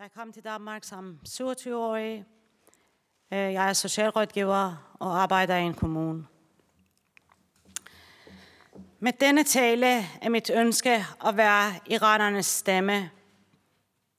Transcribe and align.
Jeg 0.00 0.12
kom 0.12 0.32
til 0.32 0.44
Danmark 0.44 0.84
som 0.84 1.18
27-årig. 1.28 2.24
Øh, 3.32 3.38
jeg 3.38 3.68
er 3.68 3.72
socialrådgiver 3.72 4.94
og 5.00 5.22
arbejder 5.22 5.56
i 5.56 5.62
en 5.62 5.74
kommune. 5.74 6.26
Med 8.98 9.12
denne 9.12 9.44
tale 9.44 9.86
er 10.22 10.28
mit 10.28 10.50
ønske 10.54 11.04
at 11.26 11.36
være 11.36 11.72
iranernes 11.86 12.46
stemme, 12.46 13.10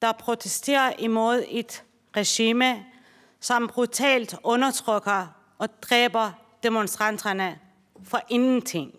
der 0.02 0.12
protesterer 0.12 0.94
imod 1.00 1.44
et 1.48 1.84
regime, 2.16 2.86
som 3.40 3.68
brutalt 3.68 4.36
undertrykker 4.44 5.28
og 5.58 5.82
dræber 5.82 6.32
demonstranterne 6.64 7.60
for 8.04 8.22
ingenting. 8.30 8.94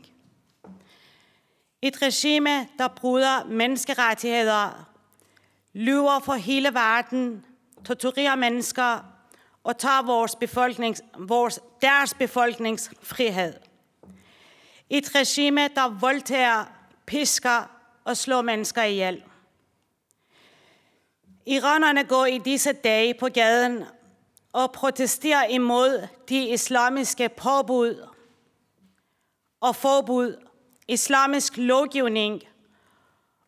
Et 1.83 2.03
regime, 2.03 2.69
der 2.79 2.89
bryder 2.89 3.45
menneskerettigheder, 3.45 4.90
lyver 5.73 6.19
for 6.19 6.33
hele 6.33 6.75
verden, 6.75 7.45
torturerer 7.85 8.35
mennesker 8.35 9.05
og 9.65 9.79
tager 9.79 10.03
vores 10.03 10.37
befolknings, 10.37 11.03
vores, 11.19 11.61
deres 11.83 12.15
befolkningsfrihed. 12.15 13.55
Et 14.91 15.15
regime, 15.15 15.69
der 15.69 15.99
voldtager, 16.01 16.65
pisker 17.07 17.71
og 18.05 18.17
slår 18.17 18.43
mennesker 18.43 18.83
ihjel. 18.83 19.23
Iranerne 21.47 22.05
går 22.05 22.27
i 22.27 22.39
disse 22.39 22.73
dage 22.73 23.15
på 23.15 23.29
gaden 23.29 23.85
og 24.53 24.73
protesterer 24.73 25.45
imod 25.45 26.09
de 26.29 26.49
islamiske 26.49 27.29
påbud 27.29 28.09
og 29.61 29.77
forbud, 29.77 30.37
islamisk 30.89 31.57
lovgivning 31.57 32.43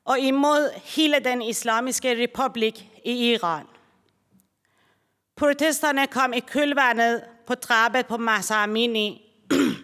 og 0.04 0.18
imod 0.18 0.80
hele 0.80 1.18
den 1.18 1.42
islamiske 1.42 2.22
republik 2.22 2.88
i 3.04 3.32
Iran. 3.32 3.66
Protesterne 5.36 6.06
kom 6.06 6.32
i 6.32 6.40
kølvandet 6.40 7.24
på 7.46 7.54
drabet 7.54 8.06
på 8.06 8.16
Masa 8.16 8.54
Amini. 8.54 9.22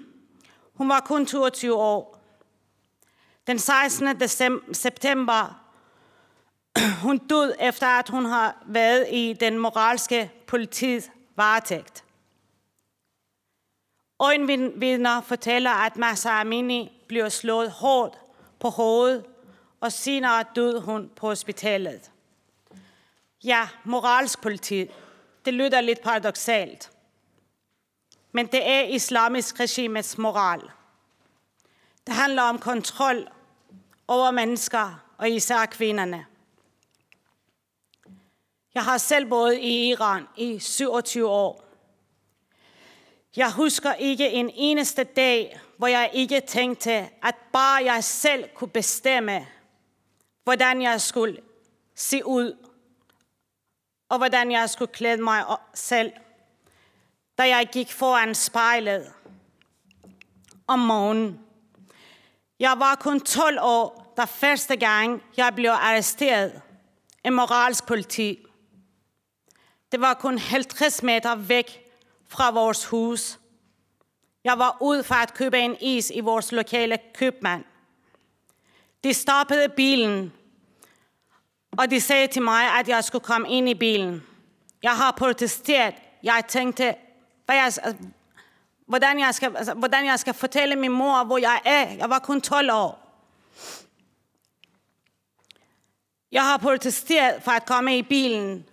Hun 0.78 0.88
var 0.88 1.00
kun 1.00 1.27
22 1.27 1.75
år. 1.75 2.19
Den 3.47 3.58
16. 3.58 4.08
september 4.72 5.69
hun 7.03 7.19
døde 7.19 7.56
efter, 7.60 7.86
at 7.86 8.08
hun 8.08 8.25
har 8.25 8.62
været 8.66 9.06
i 9.10 9.36
den 9.41 9.58
moralske 9.58 10.30
politiets 10.47 11.10
varetægt. 11.36 12.05
Øjenvidner 14.20 15.20
fortæller, 15.20 15.70
at 15.70 15.97
Masa 15.97 16.41
Amini 16.41 17.05
blev 17.08 17.30
slået 17.30 17.70
hårdt 17.70 18.19
på 18.60 18.69
hovedet, 18.69 19.25
og 19.80 19.92
senere 19.92 20.44
døde 20.54 20.80
hun 20.80 21.10
på 21.16 21.26
hospitalet. 21.26 22.10
Ja, 23.44 23.68
moralsk 23.84 24.40
politi. 24.40 24.90
Det 25.44 25.54
lyder 25.54 25.80
lidt 25.80 26.02
paradoxalt. 26.02 26.90
Men 28.32 28.46
det 28.46 28.68
er 28.70 28.80
islamisk 28.80 29.60
regimes 29.60 30.18
moral. 30.18 30.70
Det 32.06 32.14
handler 32.14 32.42
om 32.42 32.58
kontrol 32.58 33.28
over 34.08 34.30
mennesker, 34.30 35.04
og 35.18 35.30
især 35.30 35.66
kvinderne. 35.66 36.26
Jeg 38.74 38.84
har 38.84 38.98
selv 38.98 39.26
boet 39.26 39.58
i 39.58 39.88
Iran 39.88 40.26
i 40.36 40.58
27 40.58 41.28
år. 41.28 41.64
Jeg 43.36 43.52
husker 43.52 43.94
ikke 43.94 44.30
en 44.30 44.50
eneste 44.54 45.04
dag, 45.04 45.60
hvor 45.76 45.86
jeg 45.86 46.10
ikke 46.12 46.40
tænkte, 46.40 47.08
at 47.22 47.34
bare 47.52 47.84
jeg 47.84 48.04
selv 48.04 48.48
kunne 48.54 48.70
bestemme, 48.70 49.46
hvordan 50.48 50.82
jeg 50.82 51.00
skulle 51.00 51.41
se 51.94 52.27
ud, 52.27 52.56
og 54.08 54.18
hvordan 54.18 54.52
jeg 54.52 54.70
skulle 54.70 54.92
klæde 54.92 55.22
mig 55.22 55.44
selv, 55.74 56.12
da 57.38 57.48
jeg 57.48 57.68
gik 57.72 57.92
foran 57.92 58.34
spejlet 58.34 59.12
om 60.66 60.78
morgenen. 60.78 61.41
Jeg 62.59 62.75
var 62.76 62.94
kun 62.94 63.20
12 63.20 63.59
år, 63.60 64.14
da 64.16 64.25
første 64.25 64.76
gang 64.76 65.22
jeg 65.36 65.53
blev 65.54 65.70
arresteret 65.70 66.62
af 67.25 67.32
moralsk 67.32 67.86
politi. 67.86 68.47
Det 69.92 70.00
var 70.00 70.15
kun 70.15 70.38
50 70.38 71.03
meter 71.03 71.34
væk 71.34 71.91
fra 72.28 72.50
vores 72.50 72.84
hus. 72.84 73.38
Jeg 74.44 74.59
var 74.59 74.76
ud 74.80 75.03
for 75.03 75.15
at 75.15 75.34
købe 75.34 75.59
en 75.59 75.76
is 75.80 76.12
i 76.15 76.20
vores 76.20 76.53
lokale 76.53 76.98
købmand. 77.15 77.65
De 79.04 79.15
stoppede 79.15 79.69
bilen, 79.69 80.32
og 81.76 81.90
de 81.90 82.00
sagde 82.00 82.26
til 82.26 82.42
mig, 82.42 82.78
at 82.80 82.88
jeg 82.88 83.04
skulle 83.04 83.24
komme 83.24 83.50
ind 83.50 83.68
i 83.68 83.74
bilen. 83.74 84.22
Jeg 84.82 84.96
har 84.96 85.10
protesteret. 85.10 85.94
Jeg 86.22 86.44
tænkte, 86.48 86.94
hvad 87.44 87.56
jeg, 87.56 87.94
hvordan, 88.86 89.20
jeg 89.20 89.34
skal, 89.34 89.56
altså, 89.56 89.74
hvordan 89.74 90.06
jeg 90.06 90.18
skal 90.18 90.34
fortælle 90.34 90.76
min 90.76 90.92
mor, 90.92 91.24
hvor 91.24 91.38
jeg 91.38 91.60
er. 91.64 91.88
Jeg 91.88 92.10
var 92.10 92.18
kun 92.18 92.40
12 92.40 92.70
år. 92.72 93.04
Jeg 96.32 96.42
har 96.42 96.56
protesteret 96.56 97.42
for 97.42 97.50
at 97.50 97.66
komme 97.66 97.98
i 97.98 98.02
bilen 98.02 98.64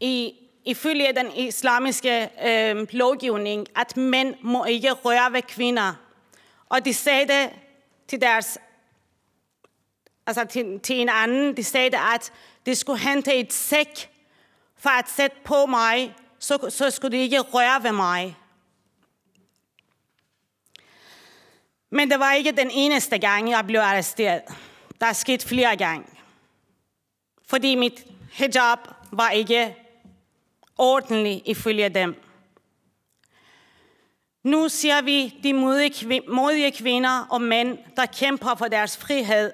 i 0.00 0.34
ifølge 0.64 1.12
den 1.16 1.32
islamiske 1.36 2.30
øh, 2.44 2.86
lovgivning, 2.90 3.66
at 3.76 3.96
mænd 3.96 4.34
må 4.42 4.64
ikke 4.64 4.92
røre 4.92 5.32
ved 5.32 5.42
kvinder. 5.42 5.92
Og 6.68 6.84
de 6.84 6.94
sagde 6.94 7.26
det 7.28 7.50
til 8.08 8.20
deres 8.20 8.58
altså 10.26 10.44
til, 10.44 10.80
til 10.80 11.00
en 11.00 11.08
anden, 11.08 11.56
de 11.56 11.64
sagde, 11.64 11.98
at 12.14 12.32
de 12.66 12.74
skulle 12.74 12.98
hente 12.98 13.34
et 13.34 13.52
sæk 13.52 14.10
for 14.76 14.90
at 14.90 15.08
sætte 15.08 15.36
på 15.44 15.66
mig, 15.66 16.14
så, 16.38 16.66
så 16.70 16.90
skulle 16.90 17.16
de 17.16 17.22
ikke 17.22 17.40
røre 17.40 17.82
ved 17.82 17.92
mig. 17.92 18.36
Men 21.90 22.10
det 22.10 22.20
var 22.20 22.32
ikke 22.32 22.52
den 22.52 22.70
eneste 22.70 23.18
gang, 23.18 23.50
jeg 23.50 23.64
blev 23.66 23.80
arresteret. 23.80 24.42
Der 25.00 25.06
er 25.06 25.12
sket 25.12 25.42
flere 25.42 25.76
gange. 25.76 26.06
Fordi 27.46 27.74
mit 27.74 28.06
hijab 28.32 28.78
var 29.12 29.30
ikke 29.30 29.76
ordentlig 30.78 31.42
ifølge 31.46 31.88
dem. 31.88 32.22
Nu 34.42 34.68
ser 34.68 35.02
vi 35.02 35.40
de 35.42 35.52
modige 36.28 36.72
kvinder 36.72 37.26
og 37.30 37.42
mænd, 37.42 37.78
der 37.96 38.06
kæmper 38.06 38.54
for 38.54 38.68
deres 38.68 38.96
frihed, 38.96 39.52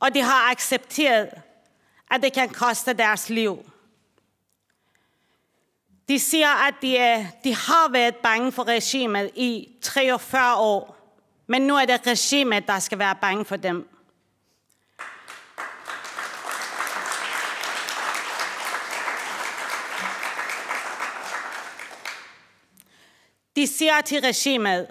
og 0.00 0.14
de 0.14 0.22
har 0.22 0.50
accepteret, 0.50 1.30
at 2.10 2.22
det 2.22 2.32
kan 2.32 2.48
koste 2.48 2.92
deres 2.92 3.28
liv. 3.28 3.70
De 6.08 6.18
siger, 6.18 6.66
at 6.66 6.74
de, 6.82 6.96
er, 6.96 7.26
de 7.44 7.54
har 7.54 7.88
været 7.92 8.16
bange 8.16 8.52
for 8.52 8.68
regimet 8.68 9.30
i 9.34 9.68
43 9.82 10.56
år, 10.56 10.96
men 11.46 11.62
nu 11.62 11.76
er 11.76 11.84
det 11.84 12.06
regimet, 12.06 12.66
der 12.66 12.78
skal 12.78 12.98
være 12.98 13.16
bange 13.20 13.44
for 13.44 13.56
dem. 13.56 13.88
De 23.56 23.66
siger 23.66 24.00
til 24.00 24.20
regimet, 24.20 24.88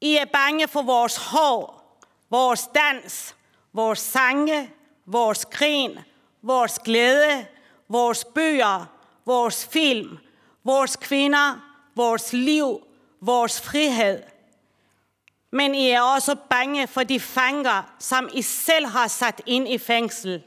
I 0.00 0.16
er 0.16 0.24
bange 0.24 0.68
for 0.68 0.82
vores 0.82 1.16
hår, 1.16 1.98
vores 2.30 2.68
dans, 2.74 3.36
vores 3.72 3.98
sange, 3.98 4.70
vores 5.06 5.46
grin, 5.46 5.98
vores 6.42 6.78
glæde, 6.84 7.46
vores 7.88 8.24
bøger, 8.24 8.86
vores 9.26 9.68
film, 9.72 10.18
vores 10.64 10.96
kvinder, 10.96 11.60
vores 11.96 12.32
liv, 12.32 12.86
vores 13.20 13.60
frihed. 13.60 14.22
Men 15.50 15.74
I 15.74 15.90
er 15.90 16.02
også 16.02 16.36
bange 16.50 16.86
for 16.86 17.02
de 17.02 17.20
fanger, 17.20 17.94
som 17.98 18.28
I 18.32 18.42
selv 18.42 18.86
har 18.86 19.08
sat 19.08 19.42
ind 19.46 19.68
i 19.68 19.78
fængsel. 19.78 20.42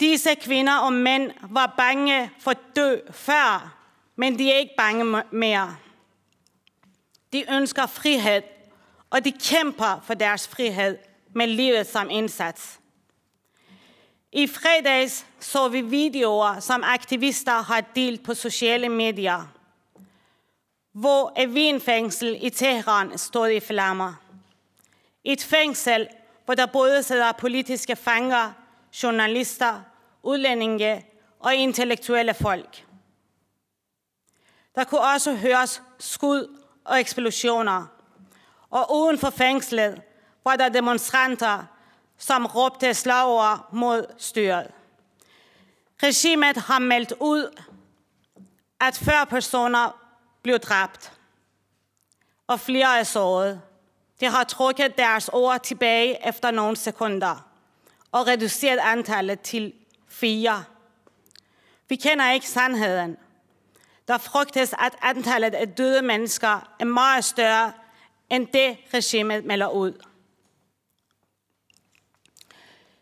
Disse 0.00 0.34
kvinder 0.34 0.78
og 0.78 0.92
mænd 0.92 1.32
var 1.42 1.74
bange 1.76 2.30
for 2.38 2.52
dø 2.76 2.98
før, 3.10 3.76
men 4.16 4.38
de 4.38 4.52
er 4.52 4.56
ikke 4.56 4.74
bange 4.76 5.22
mere. 5.30 5.76
De 7.32 7.52
ønsker 7.52 7.86
frihed, 7.86 8.42
og 9.10 9.24
de 9.24 9.32
kæmper 9.32 10.00
for 10.04 10.14
deres 10.14 10.48
frihed 10.48 10.98
med 11.34 11.46
livet 11.46 11.86
som 11.86 12.10
indsats. 12.10 12.80
I 14.32 14.46
fredags 14.46 15.26
så 15.40 15.68
vi 15.68 15.80
videoer, 15.80 16.60
som 16.60 16.82
aktivister 16.84 17.62
har 17.62 17.80
delt 17.94 18.22
på 18.22 18.34
sociale 18.34 18.88
medier, 18.88 19.54
hvor 20.92 21.32
et 21.40 21.54
vinfængsel 21.54 22.38
i 22.40 22.50
Teheran 22.50 23.18
stod 23.18 23.48
i 23.48 23.60
flammer. 23.60 24.14
Et 25.24 25.42
fængsel, 25.42 26.08
hvor 26.44 26.54
der 26.54 26.66
både 26.66 27.02
sidder 27.02 27.32
politiske 27.32 27.96
fanger, 27.96 28.52
journalister, 29.02 29.80
udlændinge 30.22 31.06
og 31.38 31.54
intellektuelle 31.54 32.34
folk. 32.34 32.84
Der 34.74 34.84
kunne 34.84 35.00
også 35.00 35.34
høres 35.34 35.82
skud 35.98 36.58
og 36.84 37.00
eksplosioner. 37.00 37.86
Og 38.70 38.96
uden 38.96 39.18
for 39.18 39.30
fængslet 39.30 40.02
var 40.48 40.56
der 40.56 40.68
demonstranter, 40.68 41.64
som 42.18 42.46
råbte 42.46 42.94
slagord 42.94 43.68
mod 43.72 44.06
styret. 44.18 44.70
Regimet 46.02 46.56
har 46.56 46.78
meldt 46.78 47.12
ud, 47.20 47.60
at 48.80 48.96
40 48.96 49.26
personer 49.26 50.00
blev 50.42 50.58
dræbt, 50.58 51.12
og 52.46 52.60
flere 52.60 52.98
er 52.98 53.04
såret. 53.04 53.60
De 54.20 54.26
har 54.26 54.44
trukket 54.44 54.98
deres 54.98 55.28
ord 55.28 55.60
tilbage 55.62 56.28
efter 56.28 56.50
nogle 56.50 56.76
sekunder 56.76 57.46
og 58.12 58.26
reduceret 58.26 58.78
antallet 58.78 59.40
til 59.40 59.72
fire. 60.08 60.64
Vi 61.88 61.96
kender 61.96 62.30
ikke 62.30 62.48
sandheden. 62.48 63.16
Der 64.08 64.18
frygtes, 64.18 64.74
at 64.78 64.92
antallet 65.02 65.54
af 65.54 65.68
døde 65.68 66.02
mennesker 66.02 66.74
er 66.78 66.84
meget 66.84 67.24
større 67.24 67.72
end 68.30 68.46
det 68.46 68.76
regimet 68.94 69.44
melder 69.44 69.68
ud. 69.68 70.04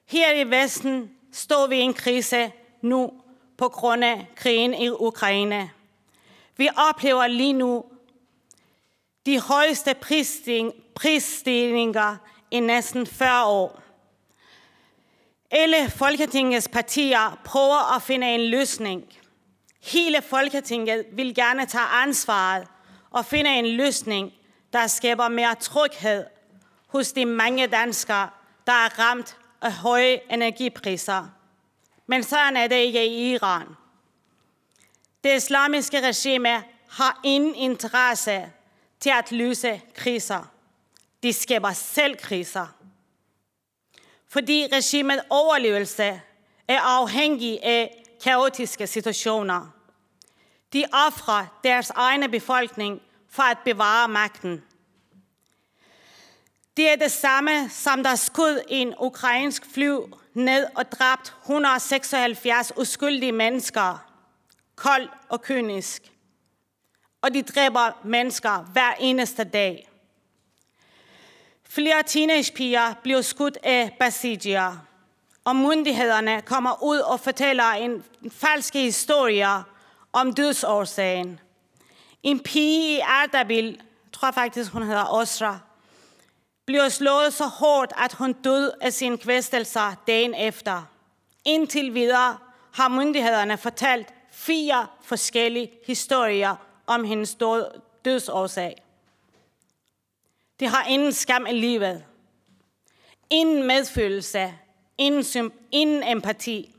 Her 0.08 0.32
i 0.32 0.44
Vesten 0.50 1.10
står 1.32 1.66
vi 1.66 1.76
i 1.76 1.80
en 1.80 1.94
krise 1.94 2.52
nu 2.82 3.12
på 3.58 3.68
grund 3.68 4.04
af 4.04 4.26
krigen 4.36 4.74
i 4.74 4.88
Ukraine. 4.88 5.70
Vi 6.56 6.68
oplever 6.76 7.26
lige 7.26 7.52
nu 7.52 7.84
de 9.26 9.40
højeste 9.40 9.94
prisstigninger 10.94 12.16
i 12.50 12.60
næsten 12.60 13.06
40 13.06 13.46
år. 13.46 13.82
Alle 15.50 15.90
Folketingets 15.90 16.68
partier 16.68 17.40
prøver 17.44 17.96
at 17.96 18.02
finde 18.02 18.34
en 18.34 18.50
løsning. 18.50 19.04
Hele 19.82 20.22
Folketinget 20.22 21.06
vil 21.12 21.34
gerne 21.34 21.66
tage 21.66 21.84
ansvaret 21.84 22.66
og 23.10 23.24
finde 23.24 23.50
en 23.50 23.66
løsning, 23.66 24.32
der 24.72 24.86
skaber 24.86 25.28
mere 25.28 25.54
tryghed 25.54 26.24
hos 26.88 27.12
de 27.12 27.24
mange 27.24 27.66
danskere, 27.66 28.28
der 28.66 28.72
er 28.72 28.98
ramt 28.98 29.36
af 29.62 29.72
høje 29.72 30.20
energipriser. 30.30 31.28
Men 32.06 32.22
sådan 32.22 32.56
er 32.56 32.66
det 32.66 32.76
ikke 32.76 33.06
i 33.06 33.32
Iran. 33.32 33.66
Det 35.24 35.36
islamiske 35.36 36.08
regime 36.08 36.64
har 36.88 37.20
ingen 37.24 37.54
interesse 37.54 38.52
til 39.00 39.10
at 39.10 39.32
løse 39.32 39.80
kriser. 39.94 40.52
De 41.22 41.32
skaber 41.32 41.72
selv 41.72 42.16
kriser. 42.16 42.66
Fordi 44.28 44.66
regimet 44.72 45.20
overlevelse 45.30 46.20
er 46.68 46.80
afhængig 46.80 47.62
af 47.62 48.04
kaotiske 48.24 48.86
situationer. 48.86 49.66
De 50.72 50.84
offrer 50.92 51.46
deres 51.64 51.90
egne 51.90 52.28
befolkning 52.28 53.02
for 53.28 53.42
at 53.42 53.58
bevare 53.64 54.08
magten. 54.08 54.64
Det 56.76 56.90
er 56.90 56.96
det 56.96 57.12
samme, 57.12 57.68
som 57.70 58.02
der 58.02 58.14
skød 58.14 58.60
en 58.68 58.94
ukrainsk 58.98 59.66
fly 59.74 59.96
ned 60.34 60.66
og 60.74 60.92
dræbt 60.92 61.34
176 61.42 62.72
uskyldige 62.76 63.32
mennesker, 63.32 64.06
Kold 64.74 65.08
og 65.28 65.42
kynisk. 65.42 66.12
Og 67.22 67.34
de 67.34 67.42
dræber 67.42 68.00
mennesker 68.04 68.62
hver 68.72 68.92
eneste 69.00 69.44
dag. 69.44 69.88
Flere 71.68 72.02
teenagepiger 72.02 72.94
bliver 73.02 73.22
skudt 73.22 73.58
af 73.62 73.96
basidier, 74.00 74.86
og 75.44 75.56
myndighederne 75.56 76.42
kommer 76.42 76.82
ud 76.82 76.98
og 76.98 77.20
fortæller 77.20 77.70
en 77.70 78.04
falsk 78.32 78.74
historie 78.74 79.64
om 80.12 80.32
dødsårsagen. 80.32 81.40
En 82.22 82.40
pige 82.40 82.96
i 82.96 83.00
Ardabil, 83.00 83.80
tror 84.12 84.30
faktisk 84.30 84.72
hun 84.72 84.82
hedder 84.82 85.04
Osra, 85.04 85.65
blev 86.66 86.90
slået 86.90 87.32
så 87.32 87.46
hårdt, 87.46 87.92
at 87.96 88.12
hun 88.12 88.32
døde 88.32 88.74
af 88.80 88.92
sin 88.92 89.18
kvæstelser 89.18 89.94
dagen 90.06 90.34
efter. 90.34 90.82
Indtil 91.44 91.94
videre 91.94 92.38
har 92.72 92.88
myndighederne 92.88 93.58
fortalt 93.58 94.14
fire 94.30 94.86
forskellige 95.02 95.70
historier 95.86 96.56
om 96.86 97.04
hendes 97.04 97.36
dødsårsag. 98.04 98.82
Det 100.60 100.68
har 100.68 100.84
ingen 100.84 101.12
skam 101.12 101.46
i 101.46 101.52
livet. 101.52 102.04
Ingen 103.30 103.66
medfølelse. 103.66 104.54
Ingen, 104.98 105.52
ingen 105.70 106.02
empati. 106.02 106.74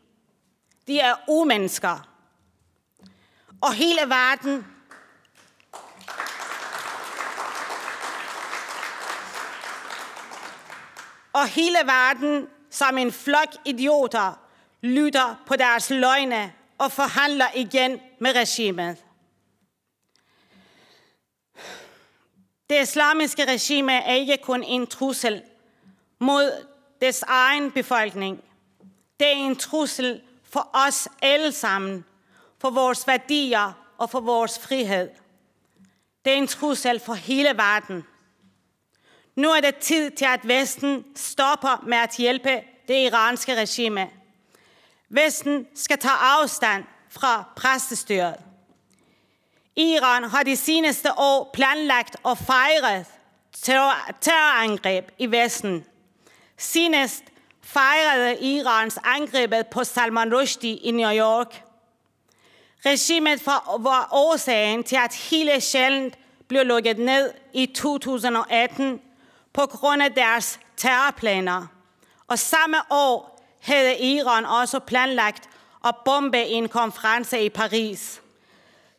De 0.88 1.00
er 1.00 1.16
umennesker. 1.28 2.10
Og 3.62 3.74
hele 3.74 4.02
verden 4.08 4.66
og 11.38 11.48
hele 11.48 11.78
verden 11.86 12.48
som 12.70 12.98
en 12.98 13.12
flok 13.12 13.56
idioter 13.66 14.40
lytter 14.82 15.44
på 15.46 15.56
deres 15.56 15.90
løgne 15.90 16.54
og 16.78 16.92
forhandler 16.92 17.46
igen 17.56 18.00
med 18.20 18.36
regimet. 18.36 18.98
Det 22.70 22.82
islamiske 22.82 23.46
regime 23.46 23.94
er 23.94 24.14
ikke 24.14 24.38
kun 24.44 24.64
en 24.64 24.88
trussel 24.88 25.44
mod 26.20 26.66
dets 27.02 27.22
egen 27.22 27.72
befolkning. 27.72 28.44
Det 29.20 29.28
er 29.28 29.32
en 29.32 29.56
trussel 29.56 30.22
for 30.44 30.70
os 30.74 31.08
alle 31.22 31.52
sammen, 31.52 32.06
for 32.60 32.70
vores 32.70 33.08
værdier 33.08 33.74
og 33.98 34.10
for 34.10 34.20
vores 34.20 34.60
frihed. 34.60 35.10
Det 36.26 36.34
er 36.34 36.38
en 36.38 36.48
trussel 36.48 37.00
for 37.00 37.14
hele 37.14 37.50
verden. 37.50 38.04
Nu 39.38 39.52
er 39.52 39.60
det 39.60 39.76
tid 39.76 40.12
til, 40.12 40.26
at 40.26 40.48
Vesten 40.48 41.06
stopper 41.16 41.84
med 41.88 41.98
at 41.98 42.16
hjælpe 42.18 42.62
det 42.88 43.06
iranske 43.06 43.56
regime. 43.56 44.10
Vesten 45.10 45.68
skal 45.76 45.98
tage 45.98 46.14
afstand 46.22 46.84
fra 47.10 47.44
præstestyret. 47.56 48.36
Iran 49.76 50.24
har 50.24 50.44
de 50.44 50.58
seneste 50.58 51.10
år 51.18 51.50
planlagt 51.54 52.16
og 52.24 52.38
fejret 52.38 53.06
terrorangreb 54.22 55.12
i 55.18 55.26
Vesten. 55.26 55.86
Senest 56.58 57.24
fejrede 57.62 58.40
Irans 58.42 59.00
angrebet 59.04 59.68
på 59.68 59.84
Salman 59.84 60.36
Rushdie 60.36 60.78
i 60.78 60.92
New 60.92 61.12
York. 61.12 61.64
Regimet 62.86 63.46
var 63.80 64.10
årsagen 64.12 64.84
til, 64.84 64.96
at 64.96 65.16
hele 65.16 65.62
sjældent 65.62 66.18
blev 66.48 66.66
lukket 66.66 66.98
ned 66.98 67.34
i 67.54 67.66
2018 67.66 69.02
på 69.58 69.66
grund 69.66 70.02
af 70.02 70.12
deres 70.12 70.60
terrorplaner. 70.78 71.68
Og 72.28 72.40
samme 72.40 72.78
år 72.90 73.46
havde 73.62 74.00
Iran 74.00 74.46
også 74.46 74.80
planlagt 74.80 75.50
at 75.86 75.96
bombe 76.06 76.44
en 76.44 76.70
konference 76.70 77.42
i 77.42 77.50
Paris. 77.50 78.22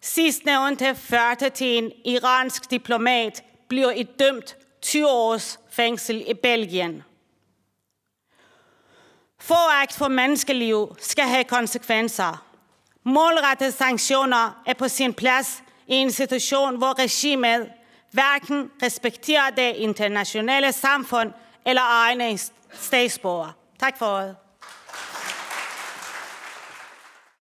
Sidstnævnte 0.01 0.95
førte 0.95 1.51
til 1.51 1.79
en 1.79 1.93
iransk 2.05 2.71
diplomat 2.71 3.45
bliver 3.69 3.93
et 3.97 4.19
dømt 4.19 4.57
20 4.83 5.09
års 5.09 5.59
fængsel 5.71 6.25
i 6.27 6.35
Belgien. 6.35 7.05
Foragt 9.41 9.93
for 9.93 10.09
menneskeliv 10.09 10.97
skal 11.01 11.25
have 11.25 11.45
konsekvenser. 11.45 12.45
Målrettede 13.05 13.73
sanktioner 13.73 14.63
er 14.67 14.75
på 14.75 14.89
sin 14.89 15.15
plads 15.15 15.63
i 15.87 15.95
en 15.95 16.13
situation, 16.13 16.77
hvor 16.77 16.99
regimet 16.99 17.71
hverken 18.11 18.71
respekterer 18.83 19.51
det 19.51 19.75
internationale 19.77 20.73
samfund 20.73 21.33
eller 21.67 21.83
egne 21.83 22.39
statsborger. 22.73 23.53
Tak 23.81 23.99
for 23.99 24.07
ordet. 24.07 24.37